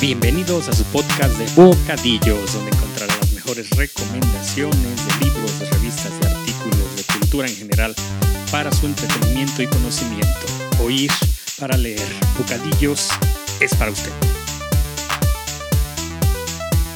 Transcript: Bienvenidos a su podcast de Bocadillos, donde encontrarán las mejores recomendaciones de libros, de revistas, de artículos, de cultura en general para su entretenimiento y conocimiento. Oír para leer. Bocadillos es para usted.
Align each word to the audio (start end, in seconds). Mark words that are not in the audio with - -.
Bienvenidos 0.00 0.68
a 0.68 0.72
su 0.72 0.84
podcast 0.84 1.36
de 1.38 1.46
Bocadillos, 1.60 2.52
donde 2.52 2.70
encontrarán 2.70 3.18
las 3.18 3.32
mejores 3.32 3.68
recomendaciones 3.70 4.80
de 4.80 5.24
libros, 5.24 5.58
de 5.58 5.66
revistas, 5.70 6.20
de 6.20 6.28
artículos, 6.28 6.96
de 6.96 7.02
cultura 7.18 7.48
en 7.48 7.56
general 7.56 7.96
para 8.52 8.70
su 8.70 8.86
entretenimiento 8.86 9.60
y 9.60 9.66
conocimiento. 9.66 10.46
Oír 10.80 11.10
para 11.58 11.76
leer. 11.76 12.06
Bocadillos 12.38 13.08
es 13.58 13.74
para 13.74 13.90
usted. 13.90 14.12